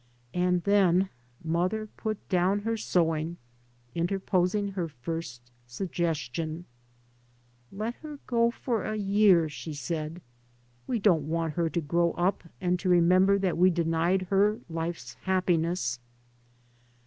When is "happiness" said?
15.29-15.99